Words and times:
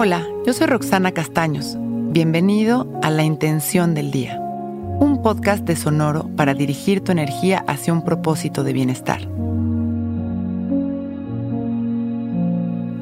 Hola, 0.00 0.24
yo 0.46 0.52
soy 0.52 0.68
Roxana 0.68 1.10
Castaños. 1.10 1.74
Bienvenido 1.76 2.86
a 3.02 3.10
La 3.10 3.24
Intención 3.24 3.94
del 3.96 4.12
Día, 4.12 4.38
un 4.38 5.22
podcast 5.24 5.64
de 5.64 5.74
Sonoro 5.74 6.30
para 6.36 6.54
dirigir 6.54 7.02
tu 7.02 7.10
energía 7.10 7.64
hacia 7.66 7.92
un 7.92 8.04
propósito 8.04 8.62
de 8.62 8.72
bienestar. 8.72 9.22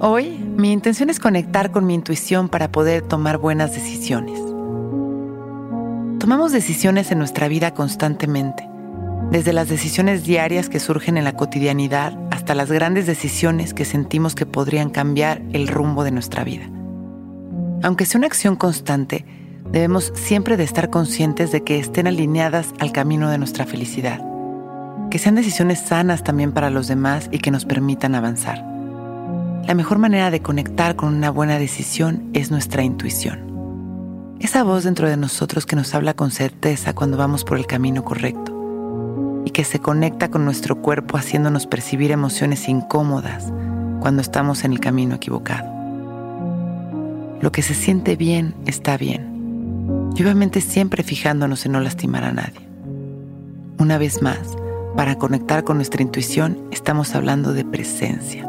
Hoy, 0.00 0.42
mi 0.56 0.72
intención 0.72 1.10
es 1.10 1.20
conectar 1.20 1.70
con 1.70 1.84
mi 1.84 1.92
intuición 1.92 2.48
para 2.48 2.72
poder 2.72 3.02
tomar 3.02 3.36
buenas 3.36 3.74
decisiones. 3.74 4.40
Tomamos 6.18 6.50
decisiones 6.50 7.12
en 7.12 7.18
nuestra 7.18 7.46
vida 7.46 7.74
constantemente, 7.74 8.66
desde 9.30 9.52
las 9.52 9.68
decisiones 9.68 10.24
diarias 10.24 10.70
que 10.70 10.80
surgen 10.80 11.18
en 11.18 11.24
la 11.24 11.36
cotidianidad 11.36 12.18
hasta 12.30 12.54
las 12.54 12.72
grandes 12.72 13.04
decisiones 13.04 13.74
que 13.74 13.84
sentimos 13.84 14.34
que 14.34 14.46
podrían 14.46 14.88
cambiar 14.88 15.42
el 15.52 15.68
rumbo 15.68 16.02
de 16.02 16.12
nuestra 16.12 16.42
vida. 16.42 16.70
Aunque 17.86 18.04
sea 18.04 18.18
una 18.18 18.26
acción 18.26 18.56
constante, 18.56 19.24
debemos 19.70 20.12
siempre 20.16 20.56
de 20.56 20.64
estar 20.64 20.90
conscientes 20.90 21.52
de 21.52 21.62
que 21.62 21.78
estén 21.78 22.08
alineadas 22.08 22.74
al 22.80 22.90
camino 22.90 23.30
de 23.30 23.38
nuestra 23.38 23.64
felicidad, 23.64 24.20
que 25.08 25.20
sean 25.20 25.36
decisiones 25.36 25.82
sanas 25.82 26.24
también 26.24 26.50
para 26.50 26.68
los 26.70 26.88
demás 26.88 27.28
y 27.30 27.38
que 27.38 27.52
nos 27.52 27.64
permitan 27.64 28.16
avanzar. 28.16 28.58
La 29.68 29.74
mejor 29.76 29.98
manera 29.98 30.32
de 30.32 30.42
conectar 30.42 30.96
con 30.96 31.14
una 31.14 31.30
buena 31.30 31.60
decisión 31.60 32.28
es 32.32 32.50
nuestra 32.50 32.82
intuición. 32.82 34.34
Esa 34.40 34.64
voz 34.64 34.82
dentro 34.82 35.08
de 35.08 35.16
nosotros 35.16 35.64
que 35.64 35.76
nos 35.76 35.94
habla 35.94 36.14
con 36.14 36.32
certeza 36.32 36.92
cuando 36.92 37.16
vamos 37.16 37.44
por 37.44 37.56
el 37.56 37.68
camino 37.68 38.04
correcto 38.04 39.42
y 39.44 39.50
que 39.50 39.62
se 39.62 39.78
conecta 39.78 40.28
con 40.28 40.44
nuestro 40.44 40.82
cuerpo 40.82 41.18
haciéndonos 41.18 41.68
percibir 41.68 42.10
emociones 42.10 42.68
incómodas 42.68 43.52
cuando 44.00 44.22
estamos 44.22 44.64
en 44.64 44.72
el 44.72 44.80
camino 44.80 45.14
equivocado. 45.14 45.75
Lo 47.40 47.52
que 47.52 47.62
se 47.62 47.74
siente 47.74 48.16
bien 48.16 48.54
está 48.66 48.96
bien. 48.96 50.10
Y 50.16 50.22
obviamente 50.22 50.60
siempre 50.60 51.02
fijándonos 51.02 51.66
en 51.66 51.72
no 51.72 51.80
lastimar 51.80 52.24
a 52.24 52.32
nadie. 52.32 52.66
Una 53.78 53.98
vez 53.98 54.22
más, 54.22 54.56
para 54.96 55.16
conectar 55.16 55.62
con 55.62 55.76
nuestra 55.76 56.02
intuición 56.02 56.58
estamos 56.72 57.14
hablando 57.14 57.52
de 57.52 57.64
presencia. 57.64 58.48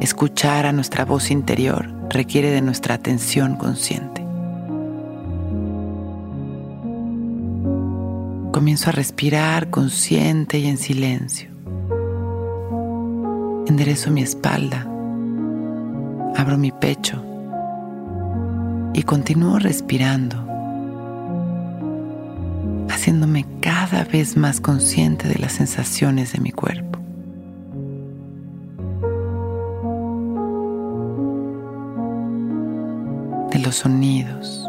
Escuchar 0.00 0.64
a 0.64 0.72
nuestra 0.72 1.04
voz 1.04 1.30
interior 1.30 1.92
requiere 2.08 2.50
de 2.50 2.62
nuestra 2.62 2.94
atención 2.94 3.56
consciente. 3.56 4.22
Comienzo 8.50 8.88
a 8.88 8.92
respirar 8.92 9.68
consciente 9.68 10.58
y 10.58 10.66
en 10.66 10.78
silencio. 10.78 11.50
Enderezo 13.66 14.10
mi 14.10 14.22
espalda. 14.22 14.86
Abro 16.34 16.56
mi 16.56 16.72
pecho 16.72 17.29
y 18.92 19.02
continúo 19.02 19.58
respirando, 19.58 20.36
haciéndome 22.88 23.46
cada 23.60 24.04
vez 24.04 24.36
más 24.36 24.60
consciente 24.60 25.28
de 25.28 25.38
las 25.38 25.52
sensaciones 25.52 26.32
de 26.32 26.40
mi 26.40 26.50
cuerpo. 26.50 26.90
de 33.50 33.58
los 33.58 33.76
sonidos 33.76 34.64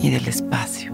y 0.00 0.10
del 0.10 0.26
espacio. 0.26 0.92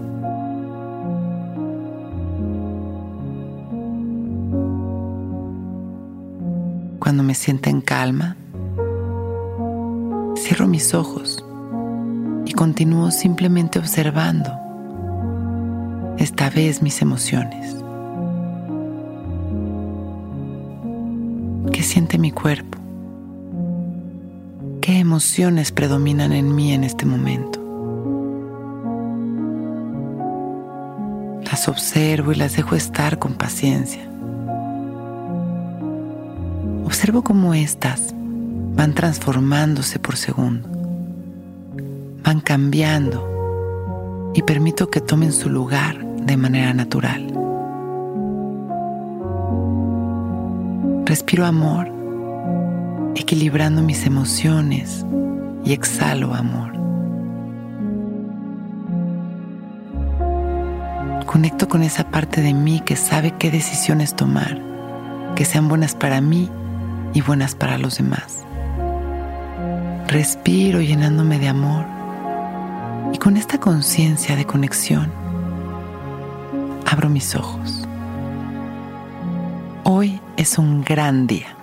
Cuando 6.99 7.23
me 7.23 7.33
sienta 7.33 7.69
en 7.69 7.81
calma, 7.81 8.37
cierro 10.53 10.67
mis 10.67 10.93
ojos 10.93 11.43
y 12.45 12.53
continúo 12.53 13.09
simplemente 13.09 13.79
observando, 13.79 14.51
esta 16.19 16.51
vez 16.51 16.83
mis 16.83 17.01
emociones. 17.01 17.75
¿Qué 21.71 21.81
siente 21.81 22.19
mi 22.19 22.29
cuerpo? 22.29 22.77
¿Qué 24.79 24.99
emociones 24.99 25.71
predominan 25.71 26.33
en 26.33 26.53
mí 26.53 26.71
en 26.71 26.83
este 26.83 27.07
momento? 27.07 27.59
Las 31.45 31.67
observo 31.67 32.31
y 32.31 32.35
las 32.35 32.55
dejo 32.55 32.75
estar 32.75 33.17
con 33.17 33.33
paciencia. 33.33 34.07
Observo 36.85 37.23
cómo 37.23 37.55
éstas 37.55 38.13
van 38.83 38.93
transformándose 38.93 39.97
por 39.97 40.17
segundo 40.17 40.67
van 42.21 42.41
cambiando 42.41 44.31
y 44.33 44.41
permito 44.41 44.89
que 44.89 44.99
tomen 44.99 45.31
su 45.31 45.49
lugar 45.49 46.05
de 46.05 46.35
manera 46.35 46.73
natural. 46.73 47.25
Respiro 51.05 51.45
amor, 51.45 51.87
equilibrando 53.15 53.81
mis 53.81 54.05
emociones 54.05 55.05
y 55.63 55.71
exhalo 55.71 56.33
amor. 56.33 56.73
Conecto 61.25 61.69
con 61.69 61.83
esa 61.83 62.11
parte 62.11 62.41
de 62.41 62.53
mí 62.53 62.81
que 62.81 62.97
sabe 62.97 63.33
qué 63.39 63.49
decisiones 63.49 64.13
tomar, 64.13 64.59
que 65.37 65.45
sean 65.45 65.69
buenas 65.69 65.95
para 65.95 66.19
mí 66.19 66.49
y 67.13 67.21
buenas 67.21 67.55
para 67.55 67.77
los 67.77 67.97
demás. 67.97 68.42
Respiro 70.13 70.79
llenándome 70.79 71.39
de 71.39 71.47
amor 71.47 71.85
y 73.13 73.17
con 73.17 73.35
esta 73.35 73.59
conciencia 73.59 74.35
de 74.35 74.45
conexión, 74.45 75.11
abro 76.85 77.09
mis 77.09 77.33
ojos. 77.33 77.81
Hoy 79.83 80.21
es 80.37 80.59
un 80.59 80.83
gran 80.83 81.25
día. 81.25 81.57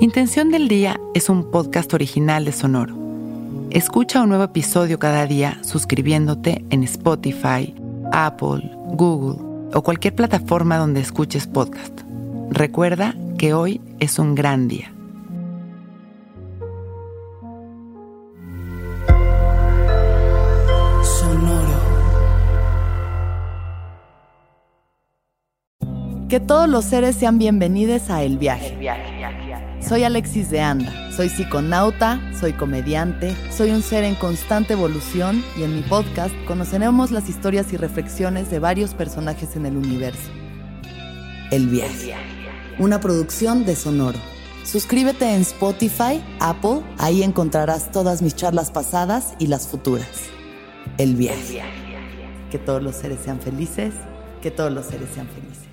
Intención 0.00 0.50
del 0.50 0.68
Día 0.68 0.98
es 1.12 1.28
un 1.28 1.50
podcast 1.50 1.92
original 1.92 2.46
de 2.46 2.52
Sonoro. 2.52 2.96
Escucha 3.68 4.22
un 4.22 4.30
nuevo 4.30 4.44
episodio 4.44 4.98
cada 4.98 5.26
día 5.26 5.58
suscribiéndote 5.62 6.64
en 6.70 6.84
Spotify, 6.84 7.74
Apple, 8.12 8.70
Google 8.94 9.44
o 9.74 9.82
cualquier 9.82 10.14
plataforma 10.14 10.78
donde 10.78 11.02
escuches 11.02 11.46
podcast. 11.46 12.00
Recuerda 12.50 13.14
que 13.38 13.54
hoy 13.54 13.80
es 14.00 14.18
un 14.18 14.34
gran 14.34 14.68
día. 14.68 14.92
Que 26.28 26.40
todos 26.40 26.68
los 26.68 26.84
seres 26.84 27.16
sean 27.16 27.38
bienvenidos 27.38 28.10
a 28.10 28.22
El 28.22 28.36
Viaje. 28.36 28.76
Soy 29.80 30.04
Alexis 30.04 30.50
de 30.50 30.60
Anda, 30.60 31.10
soy 31.10 31.30
psiconauta, 31.30 32.20
soy 32.38 32.52
comediante, 32.52 33.34
soy 33.50 33.70
un 33.70 33.80
ser 33.80 34.04
en 34.04 34.14
constante 34.16 34.74
evolución 34.74 35.42
y 35.56 35.62
en 35.62 35.74
mi 35.74 35.82
podcast 35.82 36.34
conoceremos 36.46 37.12
las 37.12 37.30
historias 37.30 37.72
y 37.72 37.78
reflexiones 37.78 38.50
de 38.50 38.58
varios 38.58 38.92
personajes 38.92 39.56
en 39.56 39.64
el 39.64 39.78
universo. 39.78 40.28
El 41.50 41.68
Viaje, 41.68 42.14
una 42.78 43.00
producción 43.00 43.64
de 43.64 43.74
Sonoro. 43.74 44.18
Suscríbete 44.64 45.34
en 45.34 45.40
Spotify, 45.40 46.22
Apple, 46.40 46.82
ahí 46.98 47.22
encontrarás 47.22 47.90
todas 47.90 48.20
mis 48.20 48.36
charlas 48.36 48.70
pasadas 48.70 49.32
y 49.38 49.46
las 49.46 49.66
futuras. 49.66 50.06
El 50.98 51.16
Viaje. 51.16 51.62
Que 52.50 52.58
todos 52.58 52.82
los 52.82 52.96
seres 52.96 53.20
sean 53.24 53.40
felices, 53.40 53.94
que 54.42 54.50
todos 54.50 54.70
los 54.70 54.84
seres 54.84 55.08
sean 55.14 55.26
felices. 55.28 55.67